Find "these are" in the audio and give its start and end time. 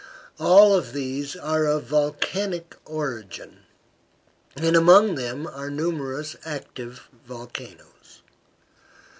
0.93-1.65